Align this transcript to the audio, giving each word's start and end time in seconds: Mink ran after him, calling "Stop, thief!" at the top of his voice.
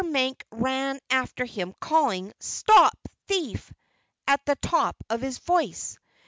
Mink 0.03 0.43
ran 0.51 0.99
after 1.11 1.45
him, 1.45 1.75
calling 1.79 2.33
"Stop, 2.39 2.97
thief!" 3.27 3.71
at 4.27 4.43
the 4.47 4.55
top 4.55 4.95
of 5.11 5.21
his 5.21 5.37
voice. 5.37 5.99